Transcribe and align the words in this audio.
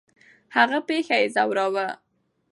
هغه 0.55 0.79
پېښه 0.89 1.15
یې 1.21 1.27
ځوراوه. 1.35 1.87